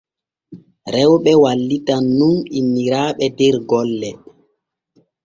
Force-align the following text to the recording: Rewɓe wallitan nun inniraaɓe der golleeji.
Rewɓe 0.93 1.31
wallitan 1.43 2.03
nun 2.17 2.35
inniraaɓe 2.57 3.25
der 3.37 3.55
golleeji. 3.69 4.19